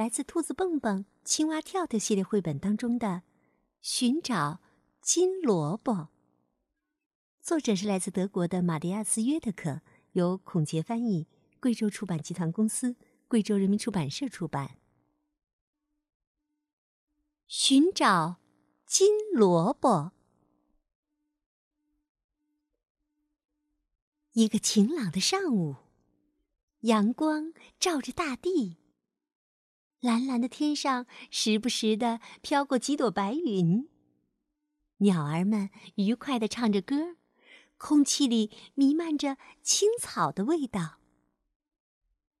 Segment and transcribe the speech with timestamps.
[0.00, 3.06] 来自《兔子蹦蹦、青蛙跳跳》系列绘本当中的
[3.82, 4.62] 《寻找
[5.02, 5.92] 金萝卜》。
[7.42, 9.82] 作者是来自德国的马蒂亚斯·约德克，
[10.12, 11.26] 由孔杰翻译，
[11.60, 12.96] 贵州出版集团公司、
[13.28, 14.78] 贵州人民出版社出版。
[17.46, 18.36] 寻找
[18.86, 20.12] 金萝卜。
[24.32, 25.76] 一个晴朗的上午。
[26.80, 28.78] 阳光照着大地，
[30.00, 33.88] 蓝蓝的天上时不时的飘过几朵白云。
[34.98, 37.16] 鸟儿们愉快的唱着歌，
[37.76, 40.98] 空气里弥漫着青草的味道。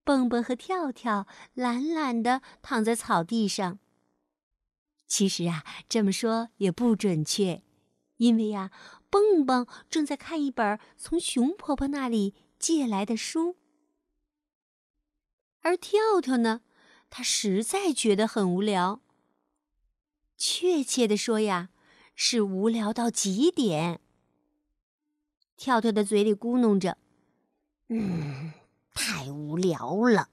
[0.04, 3.78] 蹦蹦和跳跳懒懒的躺在草地上。
[5.06, 7.62] 其实啊，这么说也不准确，
[8.16, 8.70] 因为呀，
[9.10, 13.56] 蹦蹦正在看一本从熊婆婆那里借来的书。
[15.60, 16.62] 而跳跳呢，
[17.10, 19.02] 他实在觉得很无聊。
[20.38, 21.68] 确切的说呀，
[22.14, 24.00] 是无聊到极点。
[25.56, 26.96] 跳跳的嘴里咕哝着
[27.90, 28.52] ：“嗯，
[28.94, 30.30] 太无聊了。”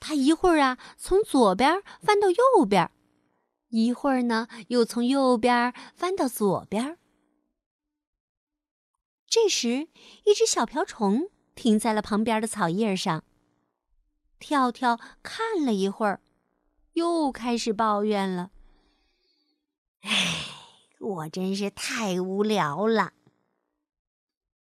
[0.00, 2.90] 他一会儿啊从左边翻到右边，
[3.68, 6.96] 一会儿呢又从右边翻到左边。
[9.26, 9.88] 这时，
[10.24, 13.24] 一只小瓢虫停在了旁边的草叶上。
[14.38, 16.20] 跳跳看了一会儿，
[16.92, 18.50] 又开始抱怨了
[20.02, 20.44] ：“唉，
[21.00, 23.12] 我真是太无聊了。”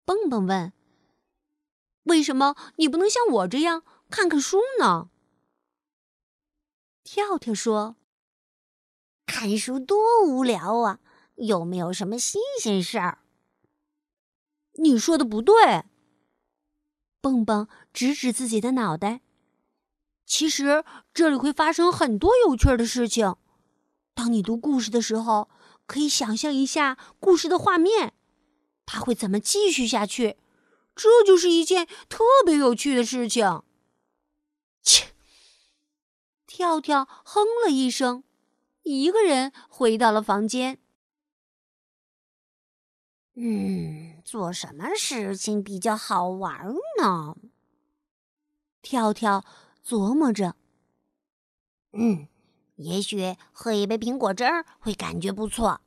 [0.04, 0.72] 蹦蹦问
[2.04, 5.10] ：“为什么你不能像我这样看看书呢？”
[7.04, 7.96] 跳跳说
[9.26, 11.00] ：“看书多无聊啊，
[11.36, 13.18] 有没有什么新鲜事儿？”
[14.78, 15.84] 你说的不对。
[17.20, 19.22] 蹦蹦指指自己的脑袋。
[20.26, 23.36] 其实这里会发生很多有趣的事情。
[24.12, 25.48] 当你读故事的时候，
[25.86, 28.12] 可以想象一下故事的画面，
[28.84, 30.36] 它会怎么继续下去？
[30.96, 33.62] 这就是一件特别有趣的事情。
[34.82, 35.12] 切！
[36.46, 38.24] 跳跳哼了一声，
[38.82, 40.78] 一个人回到了房间。
[43.34, 47.36] 嗯，做什么事情比较好玩呢？
[48.80, 49.44] 跳跳。
[49.86, 50.56] 琢磨着，
[51.92, 52.26] 嗯，
[52.74, 55.80] 也许喝一杯苹果汁儿会感觉不错，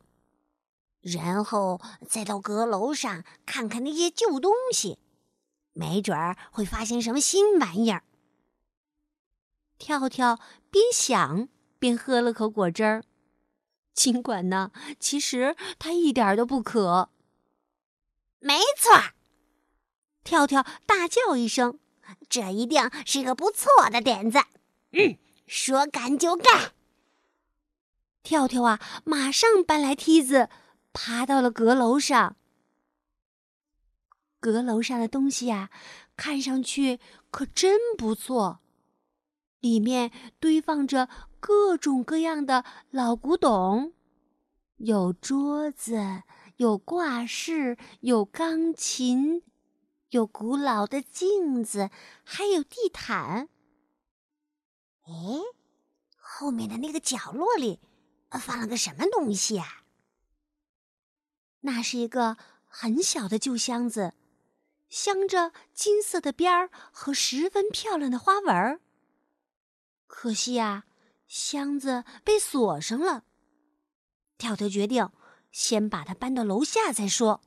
[1.01, 4.99] 然后再到阁楼上看看那些旧东西，
[5.73, 8.05] 没准儿会发现什么新玩意儿。
[9.77, 10.39] 跳跳
[10.71, 13.03] 边想边喝了口果汁儿，
[13.93, 17.09] 尽管呢，其实他一点都不渴。
[18.39, 19.13] 没错，
[20.23, 21.77] 跳跳大叫一声。
[22.27, 24.39] 这一定是个不错的点子。
[24.91, 26.73] 嗯，说干就干。
[28.21, 30.49] 跳跳啊，马上搬来梯子，
[30.93, 32.35] 爬到了阁楼上。
[34.39, 35.69] 阁楼上的东西啊，
[36.15, 36.99] 看上去
[37.31, 38.59] 可真不错，
[39.59, 41.09] 里面堆放着
[41.39, 43.93] 各种各样的老古董，
[44.77, 46.23] 有桌子，
[46.57, 49.43] 有挂饰，有钢琴。
[50.09, 51.89] 有古老的镜子，
[52.23, 53.49] 还有地毯。
[55.03, 55.11] 哎，
[56.17, 57.79] 后面的那个角落里
[58.31, 59.83] 放了个什么东西呀？
[61.61, 64.13] 那是一个很小的旧箱子，
[64.87, 68.79] 镶着金色的边儿和十分漂亮的花纹儿。
[70.07, 70.85] 可惜呀，
[71.27, 73.25] 箱子被锁上了。
[74.37, 75.11] 跳跳决定
[75.51, 77.41] 先把它搬到楼下再说。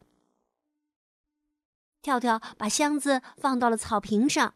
[2.02, 4.54] 跳跳把箱子放到了草坪上。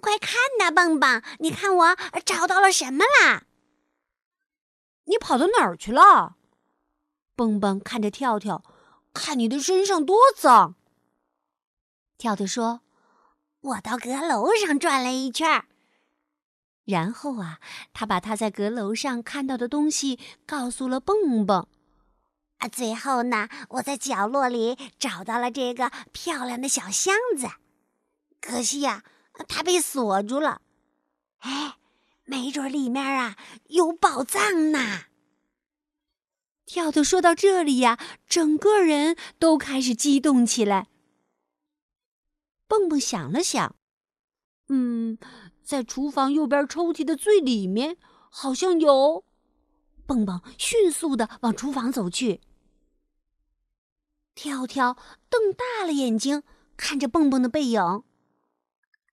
[0.00, 3.42] 快看呐，蹦蹦，你看我找到了什么啦？
[5.04, 6.36] 你跑到哪儿去了？
[7.34, 8.64] 蹦蹦看着跳跳，
[9.12, 10.76] 看你的身上多脏。
[12.16, 12.80] 跳跳说
[13.60, 15.64] ：“我到阁楼上转了一圈。”
[16.86, 17.58] 然后啊，
[17.92, 21.66] 他把他在阁楼上看到的东西告诉了蹦蹦。
[22.68, 27.48] 最后呢，我在角落里找到了这个漂亮的小箱子，
[28.40, 29.04] 可惜呀，
[29.48, 30.62] 它被锁住了。
[31.38, 31.76] 哎，
[32.24, 33.36] 没准里面啊
[33.68, 35.06] 有宝藏呢。
[36.64, 40.88] 跳跳说到这里呀，整个人都开始激动起来。
[42.68, 43.76] 蹦蹦想了想，
[44.68, 45.18] 嗯，
[45.62, 47.96] 在厨房右边抽屉的最里面
[48.30, 49.24] 好像有。
[50.06, 52.40] 蹦蹦迅速的往厨房走去。
[54.34, 54.96] 跳跳
[55.28, 56.42] 瞪大了眼睛
[56.76, 58.02] 看着蹦蹦的背影。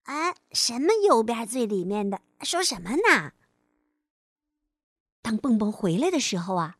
[0.03, 2.21] 啊，什么右边最里面的？
[2.41, 3.33] 说什么呢？
[5.21, 6.77] 当蹦蹦回来的时候啊，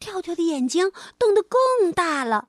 [0.00, 2.48] 跳跳的眼睛瞪得更大了。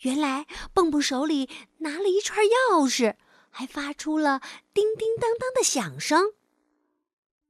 [0.00, 3.16] 原来蹦蹦手里拿了一串钥匙，
[3.48, 4.40] 还发出了
[4.74, 6.34] 叮叮当当的响声。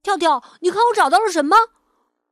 [0.03, 1.57] 跳跳，你看我找到了什么？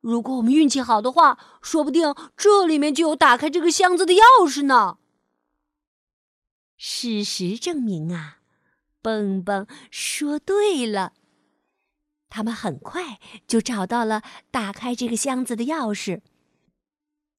[0.04, 4.98] 如果我们运气好的话，说不定这里面就有打开这个箱子的钥匙呢。
[6.76, 8.40] 事实证明啊，
[9.00, 11.14] 蹦蹦说对了。
[12.28, 14.20] 他们很快就找到了
[14.50, 16.20] 打开这个箱子的钥匙。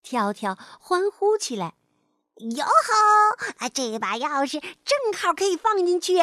[0.02, 1.76] 跳跳欢呼起来
[2.58, 3.54] ：“哟吼！
[3.58, 6.16] 啊，这把钥匙正好可以放进去。”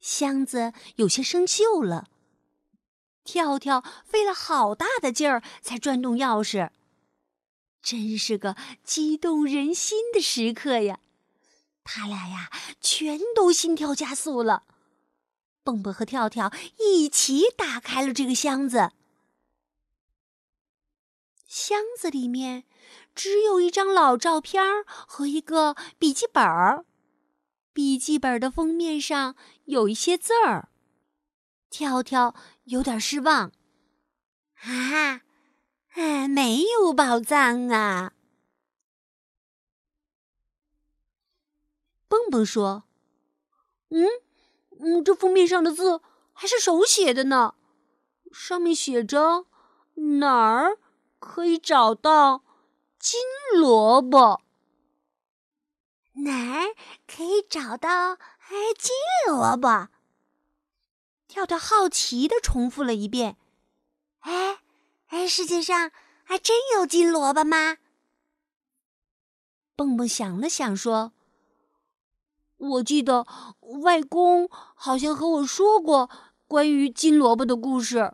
[0.00, 2.08] 箱子有些生锈了。
[3.24, 6.70] 跳跳费了好大的劲儿才转动钥匙，
[7.80, 11.00] 真是个激动人心的时刻呀！
[11.84, 14.64] 他俩呀，全都心跳加速了。
[15.64, 18.90] 蹦蹦和跳跳一起打开了这个箱子，
[21.46, 22.64] 箱子里面
[23.14, 26.84] 只有一张老照片和一个笔记本儿，
[27.72, 29.36] 笔记本的封面上
[29.66, 30.68] 有一些字儿。
[31.72, 32.34] 跳跳
[32.64, 33.50] 有点失望，
[34.60, 35.22] 啊，
[35.94, 38.12] 哎，没有宝藏啊！
[42.06, 42.84] 蹦蹦说
[43.88, 44.06] ：“嗯，
[44.80, 46.02] 嗯，这封面上的字
[46.34, 47.54] 还是手写的呢，
[48.30, 49.46] 上面写着
[49.94, 50.78] 哪儿
[51.18, 52.44] 可以找到
[52.98, 53.18] 金
[53.58, 54.42] 萝卜？
[56.16, 56.74] 哪儿
[57.06, 58.16] 可以找到
[58.78, 58.92] 金
[59.26, 59.88] 萝卜？”
[61.32, 63.38] 跳跳好奇的重复了一遍
[64.20, 64.58] ：“哎，
[65.06, 65.90] 哎，世界上
[66.24, 67.78] 还真有金萝卜吗？”
[69.74, 71.14] 蹦蹦想了想说
[72.58, 73.26] ：“我记得
[73.82, 76.10] 外公好像和我说过
[76.46, 78.12] 关于金萝卜的故事，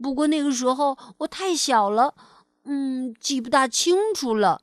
[0.00, 2.14] 不过那个时候我太小了，
[2.62, 4.62] 嗯，记不大清楚了。”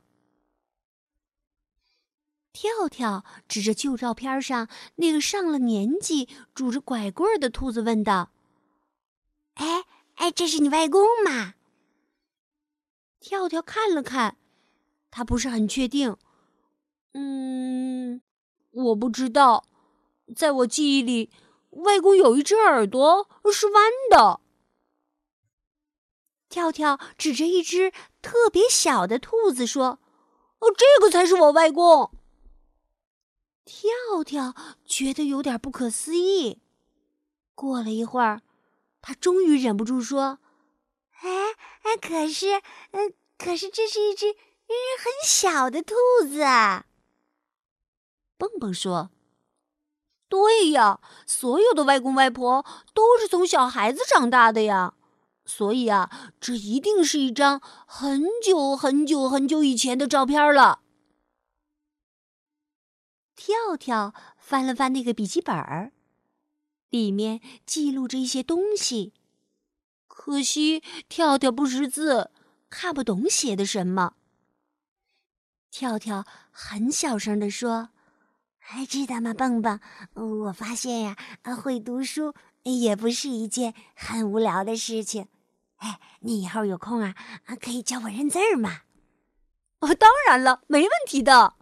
[2.56, 8.30] 跳跳指着旧照片上那个上了年纪、拄着拐棍的兔子问道
[9.56, 11.52] ：“哎哎，这是你外公吗？”
[13.20, 14.38] 跳跳看了看，
[15.10, 16.16] 他不是很确定。
[17.12, 18.22] 嗯，
[18.70, 19.66] 我不知道，
[20.34, 21.30] 在我记忆里，
[21.72, 24.40] 外公有一只耳朵是弯的。
[26.48, 27.92] 跳跳指着一只
[28.22, 29.98] 特别小的兔子说
[30.60, 32.10] ：“哦，这个才是我外公。”
[33.66, 34.54] 跳跳
[34.86, 36.62] 觉得有点不可思议。
[37.54, 38.42] 过了一会儿，
[39.02, 40.38] 他终于忍不住说
[41.20, 41.28] ：“哎
[41.82, 46.44] 哎，可是，嗯，可是这是一只嗯很小的兔子。”
[48.38, 49.10] 蹦蹦说
[50.28, 52.64] ：“对呀，所有的外公外婆
[52.94, 54.94] 都是从小孩子长大的呀，
[55.44, 56.08] 所以啊，
[56.38, 60.82] 这一定是一张很久很久很久以前的照片了。”
[63.36, 65.92] 跳跳翻了翻那个笔记本儿，
[66.88, 69.12] 里面记录着一些东西。
[70.08, 72.32] 可惜跳跳不识字，
[72.70, 74.14] 看不懂写的什么。
[75.70, 77.90] 跳跳很小声地说
[78.58, 79.78] ：“还知道吗，蹦蹦？
[80.14, 85.28] 我发现呀，啊会读书也不是一件很无聊的事情。
[85.76, 87.14] 哎，你以后有空啊，
[87.60, 88.80] 可以教我认字儿吗
[89.80, 91.56] ？”“哦，当然了，没问题的。”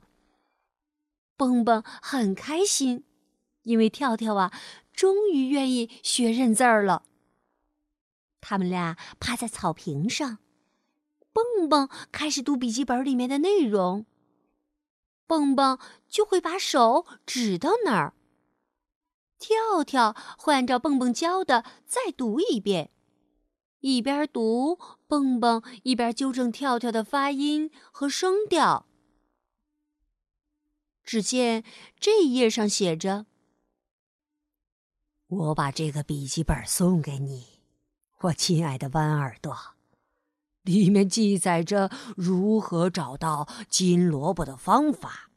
[1.36, 3.04] 蹦蹦很开心，
[3.62, 4.52] 因为跳跳啊，
[4.92, 7.04] 终于愿意学认字儿了。
[8.40, 10.38] 他们俩趴在草坪上，
[11.32, 14.06] 蹦蹦开始读笔记本里面的内容。
[15.26, 18.14] 蹦蹦就会把手指到哪儿，
[19.38, 22.90] 跳跳会按照蹦蹦教的再读一遍，
[23.80, 28.86] 一边读，蹦蹦一边纠正跳跳的发音和声调。
[31.04, 31.62] 只见
[32.00, 33.26] 这一页上写着
[35.28, 37.61] ：“我把这个笔记本送给你，
[38.20, 39.56] 我亲爱的弯耳朵，
[40.62, 45.30] 里面记载着如何找到金萝卜的方法。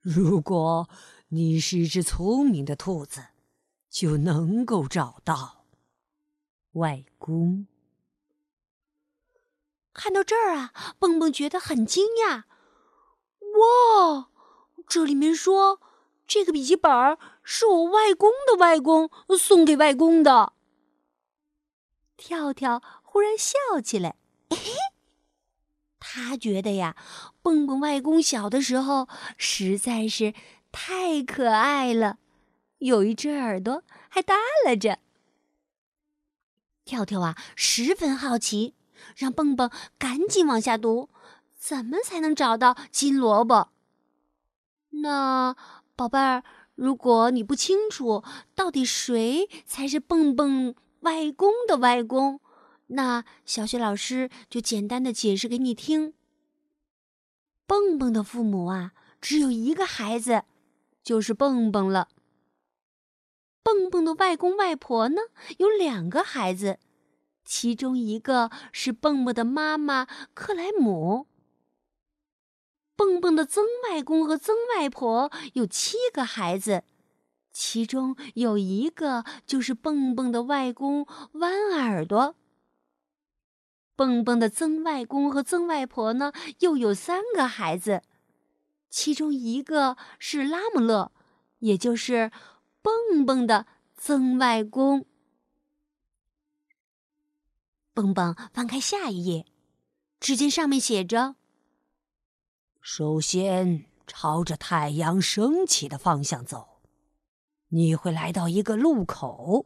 [0.00, 0.88] 如果
[1.28, 3.28] 你是一只聪明的兔子，
[3.88, 5.64] 就能够找到
[6.72, 7.66] 外公。
[9.92, 12.42] 看到这儿啊，蹦蹦觉得很惊讶。
[13.60, 14.30] 哇，
[14.86, 15.80] 这里面说
[16.26, 16.90] 这个笔记本
[17.42, 20.52] 是我外公的外公送给外公的。
[22.16, 24.16] 跳跳忽然笑起来，
[25.98, 26.96] 他觉得呀，
[27.42, 30.32] 蹦蹦外公小的时候实在是
[30.70, 32.18] 太可爱了，
[32.78, 34.98] 有一只耳朵还耷拉着。
[36.84, 38.74] 跳跳啊，十分好奇。
[39.16, 41.10] 让蹦蹦赶紧往下读，
[41.58, 43.68] 怎么才能找到金萝卜？
[45.02, 45.56] 那
[45.96, 46.42] 宝贝儿，
[46.74, 48.22] 如果你不清楚
[48.54, 52.40] 到底谁才是蹦蹦外公的外公，
[52.88, 56.14] 那小雪老师就简单的解释给你听。
[57.66, 60.44] 蹦蹦的父母啊，只有一个孩子，
[61.02, 62.08] 就是蹦蹦了。
[63.62, 65.22] 蹦蹦的外公外婆呢，
[65.58, 66.78] 有两个孩子。
[67.44, 71.26] 其中一个是蹦蹦的妈妈克莱姆。
[72.96, 76.84] 蹦蹦的曾外公和曾外婆有七个孩子，
[77.52, 82.36] 其中有一个就是蹦蹦的外公弯耳朵。
[83.96, 88.02] 蹦蹦的曾外公和曾外婆呢，又有三个孩子，
[88.90, 91.12] 其中一个是拉姆勒，
[91.60, 92.32] 也就是
[92.82, 95.06] 蹦蹦的曾外公。
[97.92, 99.46] 蹦蹦翻开下一页，
[100.18, 101.36] 只见上面写着
[102.86, 106.82] ：“首先朝着太阳升起的方向走，
[107.68, 109.64] 你会来到一个路口，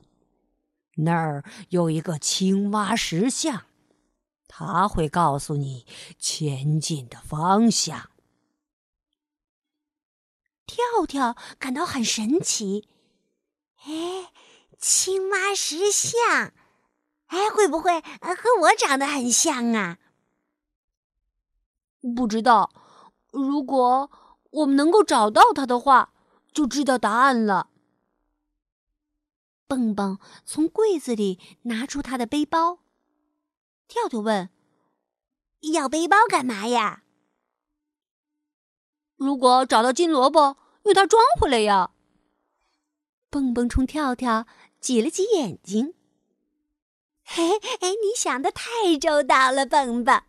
[0.99, 3.65] 那儿有一个青蛙石像，
[4.47, 5.85] 它会告诉你
[6.17, 8.09] 前进的方向。”
[10.65, 12.89] 跳跳感到很神奇，
[13.83, 14.33] 哎，
[14.79, 16.53] 青蛙石像。
[17.27, 19.99] 哎，会不会和我长得很像啊？
[22.15, 22.71] 不知道。
[23.47, 24.11] 如果
[24.50, 26.12] 我们能够找到它的话，
[26.52, 27.71] 就知道答案了。
[29.66, 32.78] 蹦蹦从柜子里拿出他的背包。
[33.87, 34.49] 跳跳问
[35.73, 37.02] ：“要背包干嘛呀？”
[39.16, 41.90] 如果找到金萝卜，用它装回来呀。
[43.28, 44.47] 蹦蹦冲跳跳
[44.80, 45.95] 挤了挤眼睛。
[47.23, 50.23] 嘿，哎，你想的太周到了，蹦蹦。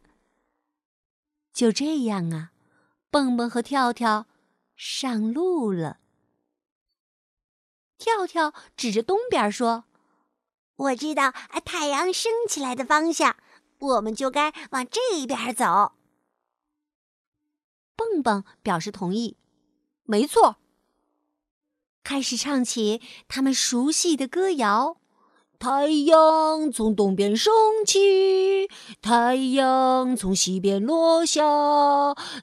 [1.53, 2.51] 就这样啊，
[3.11, 4.27] 蹦蹦和跳跳
[4.75, 5.99] 上路了。
[7.97, 9.85] 跳跳指着东边说
[10.77, 11.31] ：“我知道，
[11.65, 13.35] 太阳升起来的方向，
[13.79, 15.93] 我们就该往这边走。”
[17.97, 19.37] 蹦蹦表示同意，
[20.03, 20.57] 没错。
[22.03, 25.01] 开始唱起他们熟悉的歌谣。
[25.59, 27.53] 太阳从东边升
[27.85, 28.69] 起，
[29.01, 31.43] 太阳从西边落下。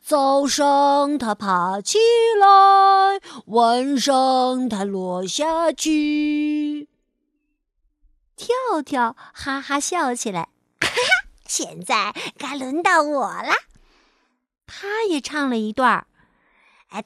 [0.02, 1.96] 早上它爬起
[2.38, 6.90] 来，晚上它落下去。
[8.36, 11.28] 跳跳哈哈笑起来，哈哈！
[11.48, 13.54] 现在该轮到我了。
[14.66, 16.06] 他也唱了一段儿。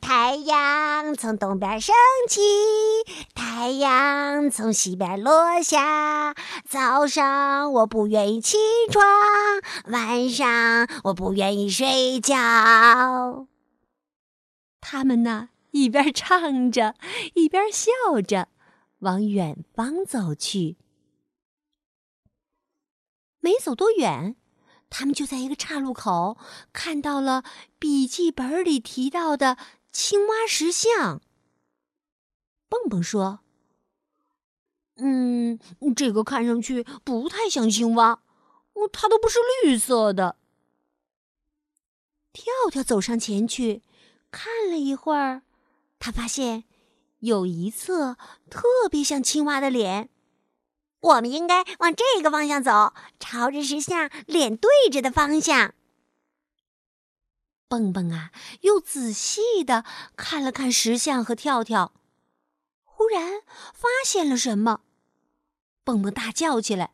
[0.01, 1.95] 太阳从东边升
[2.29, 2.41] 起，
[3.35, 6.35] 太阳从西边落下。
[6.65, 8.57] 早上我不愿意起
[8.91, 9.03] 床，
[9.87, 12.37] 晚上我不愿意睡觉。
[14.81, 16.95] 他们呢，一边唱着，
[17.35, 17.91] 一边笑
[18.23, 18.49] 着，
[19.01, 20.77] 往远方走去。
[23.41, 24.37] 没走多远，
[24.91, 26.37] 他们就在一个岔路口
[26.73, 27.43] 看到了
[27.79, 29.57] 笔记本里提到的。
[29.93, 31.21] 青蛙石像。
[32.69, 33.41] 蹦蹦说
[35.03, 35.59] ：“嗯，
[35.97, 38.23] 这个看上去不太像青蛙，
[38.93, 40.37] 它都不是绿色的。”
[42.33, 43.83] 跳跳走上前去，
[44.31, 45.43] 看了一会儿，
[45.99, 46.63] 他发现
[47.19, 48.17] 有一侧
[48.49, 50.09] 特别像青蛙的脸。
[51.01, 55.75] 我们应该往这个方向走，朝着石像脸对着的方向。
[57.69, 59.85] 蹦蹦啊，又仔细的
[60.17, 61.93] 看了看石像和跳跳，
[62.85, 63.43] 忽然
[63.73, 64.81] 发现了什么，
[65.85, 66.93] 蹦蹦大叫起来：“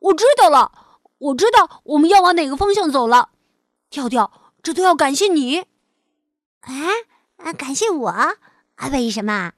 [0.00, 3.30] 我知道了，我知道我们要往哪个方向走了！”
[3.90, 5.66] 跳跳，这都要感谢你。
[6.60, 6.72] 啊
[7.36, 8.36] 啊，感谢我啊？
[8.90, 9.52] 为什么？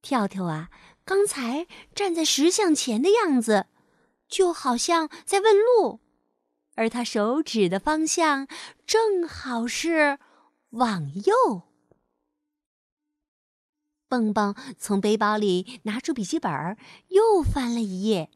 [0.00, 0.70] 跳跳啊，
[1.10, 3.66] 刚才站在石像前的样子，
[4.28, 5.98] 就好像在问路。
[6.76, 8.46] 而他手指的方向
[8.86, 10.20] 正好是
[10.70, 11.62] 往右。
[14.06, 18.30] 蹦蹦从背包里拿出笔记本，又翻了一页。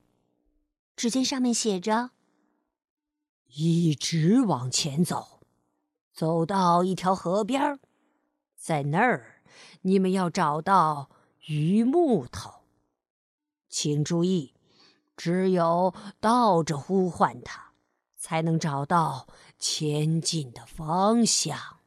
[0.97, 2.11] 只见上面写着
[3.55, 5.43] ：“一直往前走，
[6.13, 7.79] 走到一条河边，
[8.57, 9.45] 在那儿
[9.83, 11.09] 你们要找到
[11.47, 12.64] 榆木头。
[13.77, 14.55] 请注意，
[15.17, 17.73] 只有倒着呼唤它，
[18.17, 19.27] 才能找到
[19.59, 21.81] 前进的方向。”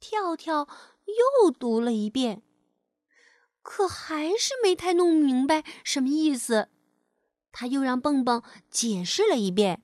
[0.00, 0.66] 跳跳
[1.44, 2.42] 又读了一遍。
[3.60, 6.70] 可还是没太弄明白什么意思，
[7.52, 9.82] 他又让蹦蹦解释了一遍。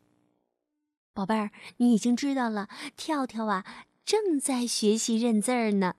[1.12, 3.66] 宝贝儿，你已经知道了，跳跳啊
[4.06, 5.96] 正在学习认字儿呢。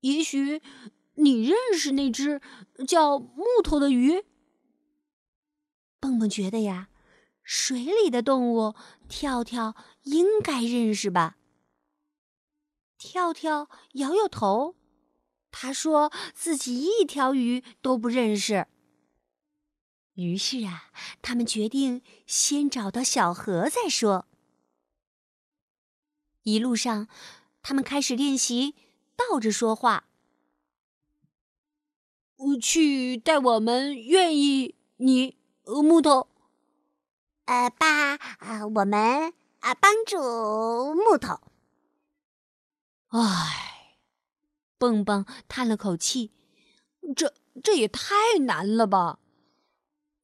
[0.00, 0.60] 也许
[1.14, 2.40] 你认识那只
[2.86, 4.24] 叫木头的鱼。
[6.00, 6.88] 蹦蹦觉得呀，
[7.42, 8.74] 水里的动物，
[9.08, 11.36] 跳跳应该认识吧。
[12.98, 14.76] 跳跳摇摇头。
[15.50, 18.66] 他说自己一条鱼都不认识。
[20.14, 20.90] 于是啊，
[21.22, 24.26] 他们决定先找到小河再说。
[26.42, 27.08] 一路上，
[27.62, 28.74] 他们开始练习
[29.16, 30.08] 倒着说话。
[32.60, 36.28] 去带我们，愿意你木头。
[37.46, 41.40] 呃，爸，啊，我们啊，帮助木头。
[43.08, 43.60] 唉。
[44.76, 46.32] 蹦蹦叹了口气
[47.16, 49.18] ：“这这也太难了吧？”“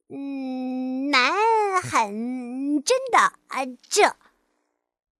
[0.09, 4.15] 嗯，难很，真的啊！”这，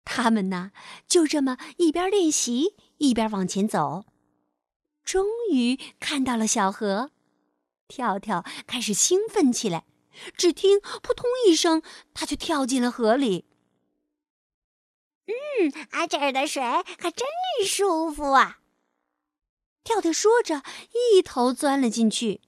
[0.03, 0.71] 他们呢
[1.07, 4.05] 就这么一边练习一边往前走，
[5.03, 7.11] 终于看到了小河。
[7.87, 9.85] 跳跳开始兴奋起来，
[10.37, 11.81] 只听“扑通”一声，
[12.13, 13.45] 他就跳进了河里。
[15.25, 16.61] 嗯，啊，这儿的水
[16.97, 17.27] 可真
[17.65, 18.59] 舒服啊！
[19.83, 20.63] 跳跳说着，
[21.13, 22.41] 一头钻了进去。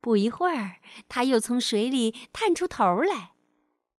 [0.00, 3.32] 不一会儿，他又从水里探出头来。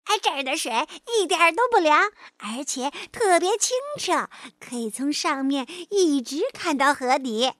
[0.05, 0.71] 哎，这儿的水
[1.19, 7.53] 一点都不凉，而且特别清澈，可以从上面一直看到河底。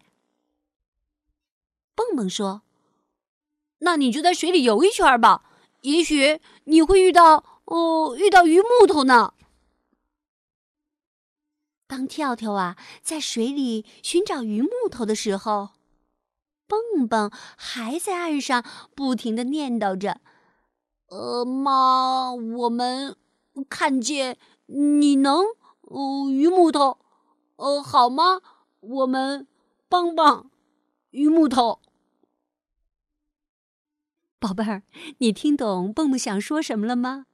[1.96, 2.64] 蹦蹦说
[3.80, 5.44] ：“那你就在水里游一圈吧，
[5.82, 9.34] 也许你会遇到哦，遇到鱼木头呢。”
[11.88, 15.70] 当跳跳啊在水里寻找鱼木头的时候，
[16.66, 20.22] 蹦蹦还在岸上不停的念叨着
[21.12, 23.18] ：“呃，妈，我们
[23.68, 25.44] 看见你能，
[25.82, 26.98] 呃，鱼木头，
[27.58, 28.40] 呃，好吗？
[28.80, 29.46] 我们
[29.90, 30.50] 帮帮
[31.10, 31.80] 鱼木头。”
[34.40, 34.84] 宝贝儿，
[35.18, 37.26] 你听懂蹦蹦想说什么了吗？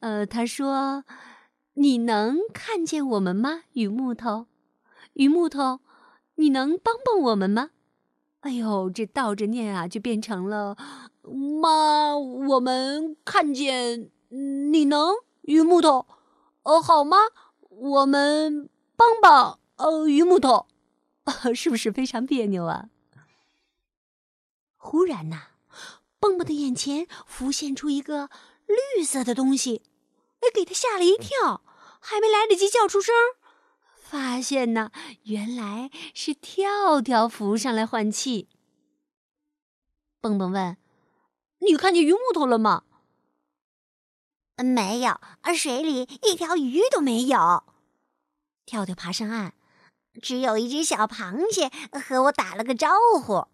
[0.00, 1.04] 呃，他说。
[1.78, 4.46] 你能看见我们吗，榆木头？
[5.12, 5.80] 榆木头，
[6.36, 7.68] 你能帮帮我们吗？
[8.40, 10.76] 哎呦，这倒着念啊，就变成了
[11.60, 16.06] 妈，我们看见你能榆木头，
[16.62, 17.16] 呃，好吗？
[17.68, 20.66] 我们帮帮呃榆木头，
[21.54, 22.88] 是不是非常别扭啊？
[24.76, 25.48] 忽然呐，
[26.20, 28.30] 蹦蹦的眼前浮现出一个
[28.66, 29.82] 绿色的东西，
[30.40, 31.62] 哎，给他吓了一跳。
[31.98, 33.12] 还没来得及叫出声，
[34.08, 34.92] 发现呢，
[35.24, 38.48] 原来是跳跳浮上来换气。
[40.20, 40.76] 蹦蹦问
[41.58, 42.84] ：“你看见鱼木头了吗
[44.62, 47.64] ？”“没有，而水里一条鱼都没有。”
[48.64, 49.54] 跳跳爬上岸，
[50.22, 52.90] 只有一只小螃蟹和我打了个招
[53.20, 53.48] 呼。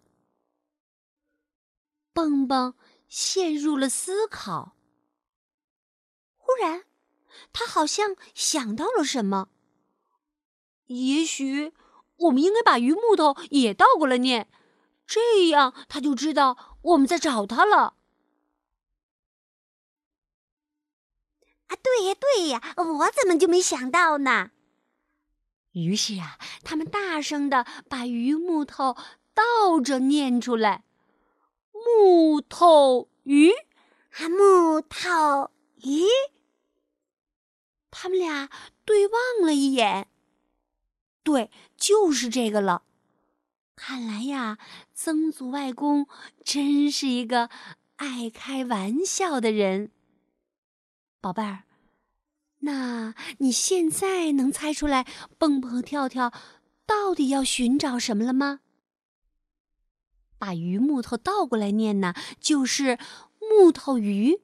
[2.13, 2.75] 蹦蹦
[3.07, 4.75] 陷入了思考。
[6.37, 6.85] 忽然。
[7.51, 9.49] 他好像想到了什么。
[10.87, 11.73] 也许
[12.17, 14.49] 我们应该把榆木头也倒过来念，
[15.05, 17.95] 这样他就知道我们在找他了。
[21.67, 24.51] 啊，对呀，对呀，我怎么就没想到呢？
[25.71, 28.95] 于是啊，他们大声的把榆木头
[29.33, 30.83] 倒着念出来
[31.73, 36.05] ：“木头鱼，啊，木头鱼。”
[37.89, 38.49] 他们俩
[38.85, 40.07] 对望了一眼，
[41.23, 42.83] 对，就是这个了。
[43.75, 44.57] 看来呀，
[44.93, 46.07] 曾祖外公
[46.43, 47.49] 真是一个
[47.95, 49.91] 爱开玩笑的人。
[51.19, 51.63] 宝贝儿，
[52.59, 55.07] 那你现在能猜出来
[55.37, 56.31] 蹦蹦和跳跳
[56.85, 58.59] 到底要寻找什么了吗？
[60.37, 62.99] 把鱼木头倒过来念呢，就是
[63.39, 64.41] 木头鱼。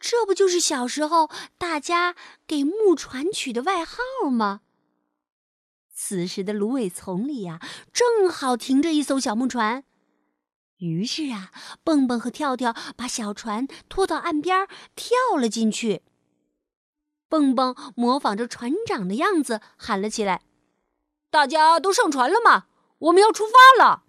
[0.00, 2.14] 这不就是小时候大家
[2.46, 3.96] 给木船取的外号
[4.30, 4.62] 吗？
[6.00, 7.60] 此时的芦苇丛里呀，
[7.92, 9.82] 正好停着一艘小木船。
[10.76, 11.50] 于是啊，
[11.82, 16.02] 蹦蹦和跳跳把小船拖到岸边，跳了进去。
[17.28, 20.42] 蹦蹦模仿着船长的样子喊了起来
[21.30, 22.68] ：“大家都上船了吗？
[22.98, 24.04] 我们要出发了！”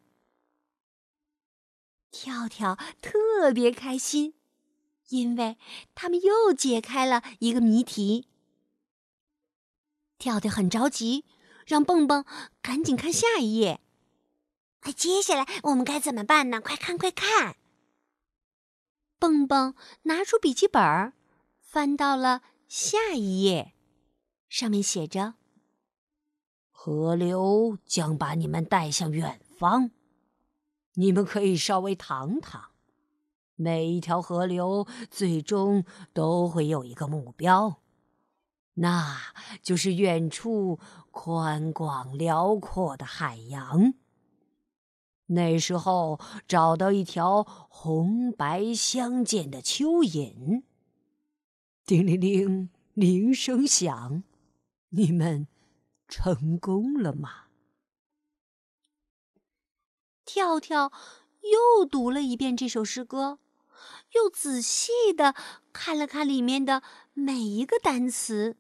[2.12, 4.36] 跳跳特别开心，
[5.08, 5.58] 因为
[5.96, 8.28] 他们又解开了一个谜题。
[10.20, 11.26] 跳跳很着急，
[11.70, 12.26] 让蹦蹦
[12.64, 13.80] 赶紧看下一页。
[14.82, 16.60] 那，接下来我们该怎么办呢？
[16.60, 17.58] 快看，快看！
[19.20, 21.14] 蹦蹦拿出笔记本，
[21.62, 23.76] 翻到了下一页，
[24.48, 25.36] 上面写着
[26.72, 29.92] ：“河流将把你们带向远方，
[30.96, 32.72] 你们可以稍微躺躺。
[33.54, 37.82] 每一条河流最终都会有一个目标，
[38.76, 39.20] 那
[39.62, 40.80] 就是远处
[41.22, 43.94] 宽广辽阔的海洋。”
[45.28, 50.64] 那时候找到一条红白相间的蚯蚓。
[51.86, 54.24] 叮铃铃，铃声响，
[54.92, 55.48] 你们
[56.08, 57.48] 成功了吗？
[60.24, 60.94] 跳跳
[61.42, 63.40] 又读了一遍这首诗歌，
[64.14, 65.36] 又仔细的
[65.74, 66.82] 看了看里面的
[67.14, 68.56] 每一个单词。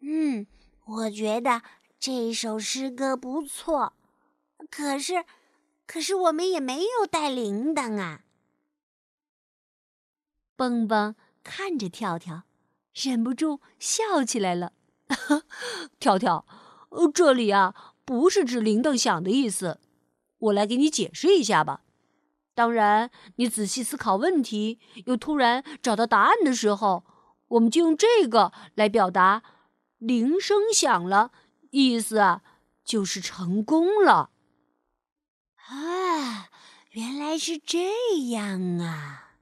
[0.00, 0.46] 嗯，
[0.88, 1.62] 我觉得
[2.00, 3.92] 这首诗歌不错，
[4.70, 5.24] 可是。
[5.86, 8.20] 可是我们也没有带铃铛啊！
[10.54, 12.42] 蹦蹦看着跳跳，
[12.92, 14.74] 忍不住笑起来了。
[15.98, 16.44] 跳跳，
[17.14, 19.80] 这里啊不是指铃铛响的意思，
[20.40, 21.80] 我来给你解释一下吧。
[22.54, 27.02] 当然，你仔细思考问题，又突然找到答案的时候，
[27.48, 29.42] 我们就用这个来表达：
[29.98, 31.32] 铃声响了，
[31.70, 32.42] 意思啊
[32.84, 34.30] 就是成功了。
[35.56, 36.48] 啊，
[36.90, 37.92] 原来是这
[38.30, 39.34] 样啊！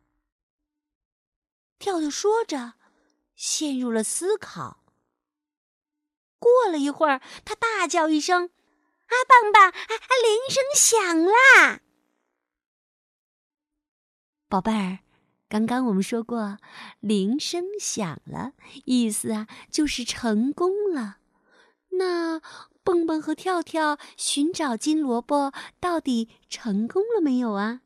[1.78, 2.74] 跳跳说着，
[3.36, 4.82] 陷入了思考。
[6.38, 8.50] 过了一会儿，他大叫一声
[9.06, 9.70] ：“啊，棒棒！
[9.70, 11.80] 啊啊，铃声响啦！”
[14.48, 14.98] 宝贝儿，
[15.48, 16.58] 刚刚我们说过，
[17.00, 18.52] 铃声响了，
[18.84, 21.18] 意思啊就是成功了。
[21.98, 22.40] 那……
[22.86, 27.80] 蹦蹦和跳跳寻找金萝卜，到底成功了没有啊？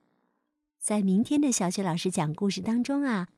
[0.78, 3.28] 在明天的小雪老师讲故事当中啊，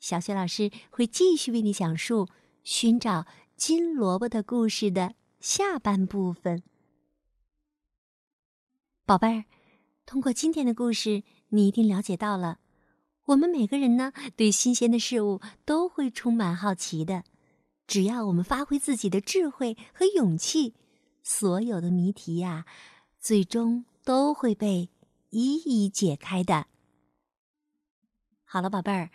[0.00, 2.26] 小雪老师会继续为你讲述
[2.64, 3.24] 寻找
[3.56, 6.64] 金萝卜的故事的下半部分。
[9.06, 9.44] 宝贝儿，
[10.04, 12.58] 通过今天的故事，你一定了解到了，
[13.32, 17.24] 我们每个人呢，对新鲜的事物都会充满好奇的。
[17.86, 20.74] 只要我们发挥自己的智慧和勇气。
[21.24, 22.66] 所有的谜题呀，
[23.20, 24.90] 最终都会被
[25.30, 26.66] 一一解开的。
[28.44, 29.10] 好了，宝贝儿，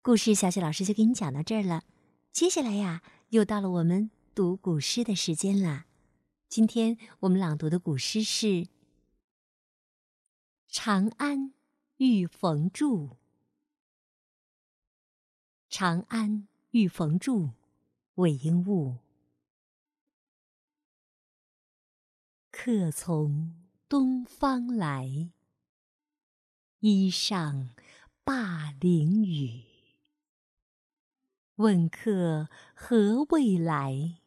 [0.00, 1.82] 故事小雪老师就给你讲到这儿了。
[2.30, 5.86] 接下来呀，又到了我们读古诗的时间啦。
[6.48, 8.46] 今天我们朗读的古诗是
[10.68, 11.52] 《长安
[11.98, 13.08] 遇逢住》。
[15.68, 17.46] 《长安遇逢住》，
[18.14, 18.98] 韦应物。
[22.52, 23.52] 客从
[23.88, 25.30] 东方来，
[26.78, 27.70] 衣上
[28.24, 29.64] 灞陵雨。
[31.56, 34.20] 问客何未来？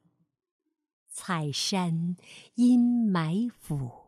[1.07, 2.17] 采山
[2.55, 4.00] 阴埋伏。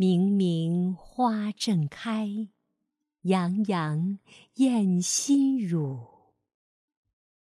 [0.00, 2.48] 明明花正开，
[3.20, 4.18] 洋洋
[4.54, 6.32] 艳心乳。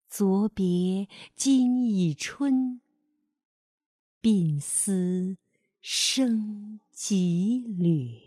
[0.08, 2.80] 昨别今已春。
[4.22, 5.36] 鬓丝
[5.82, 8.22] 生几缕，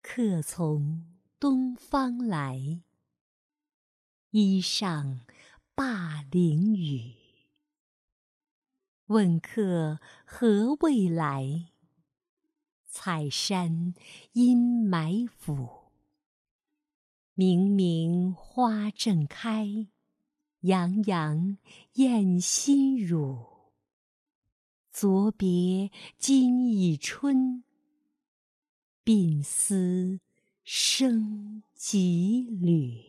[0.00, 1.04] 客从
[1.40, 2.80] 东方来，
[4.30, 5.22] 衣上
[5.74, 7.16] 灞陵雨。
[9.06, 11.70] 问客何未来？
[12.94, 13.94] 采山
[14.32, 15.84] 阴霾府。
[17.32, 19.88] 明明花正开。
[20.60, 21.56] 洋洋
[21.94, 23.72] 艳心乳。
[24.90, 27.64] 昨别今已春。
[29.02, 30.20] 鬓丝
[30.62, 33.02] 生几缕。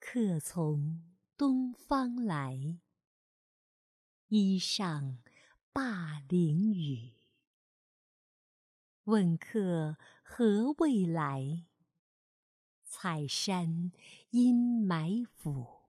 [0.00, 1.02] 客从
[1.36, 2.78] 东方来，
[4.28, 5.18] 衣上
[5.74, 7.15] 灞陵雨。
[9.06, 11.64] 问客何未来？
[12.82, 13.92] 采山
[14.30, 15.82] 阴埋府。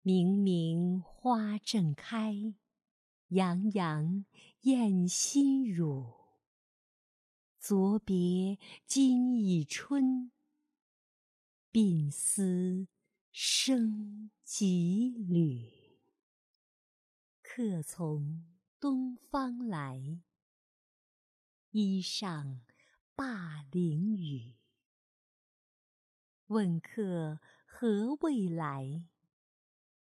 [0.00, 2.54] 明明花正开，
[3.28, 4.24] 洋洋
[4.62, 6.14] 艳心乳。
[7.58, 10.30] 昨别今已春，
[11.70, 12.88] 鬓丝
[13.30, 15.70] 生几缕。
[17.42, 18.46] 客从
[18.80, 20.22] 东方来，
[21.78, 22.62] 衣上
[23.16, 24.54] 灞陵雨。
[26.46, 29.04] 问客何未来？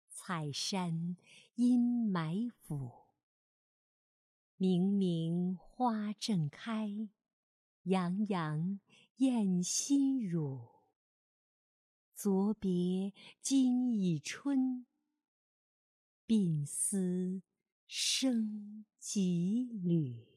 [0.09, 1.17] 采山
[1.57, 3.09] 阴埋伏。
[4.57, 7.09] 明明花正开，
[7.83, 8.79] 洋洋
[9.17, 10.85] 艳心乳。
[12.15, 14.87] 昨别今已春，
[16.25, 17.43] 鬓丝
[17.89, 20.28] 生几缕。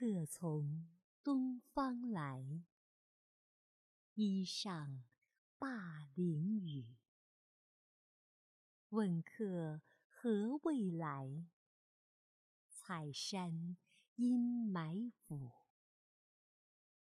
[0.00, 0.88] 客从
[1.22, 2.62] 东方来，
[4.14, 5.04] 衣上
[5.58, 6.96] 灞陵雨。
[8.88, 11.44] 问客何未来？
[12.70, 13.76] 采山
[14.14, 15.52] 阴埋伏。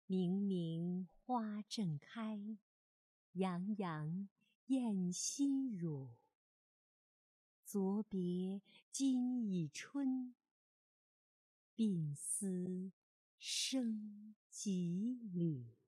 [0.08, 2.58] 明明花正开，
[3.34, 4.28] 洋洋
[4.66, 6.10] 艳新乳。
[7.64, 10.34] 昨别今已春，
[11.80, 12.92] 鬓丝
[13.40, 15.79] 生几缕。